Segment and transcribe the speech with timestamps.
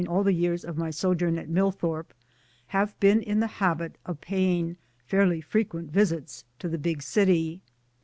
[0.09, 2.11] all the years of my sojourn at Millthorpe,
[2.69, 7.61] have been in the habit of paying fairly frequent visits to the big city.